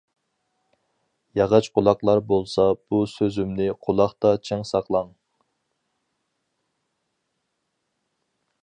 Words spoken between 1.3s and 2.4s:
ياغاچ قۇلاقلار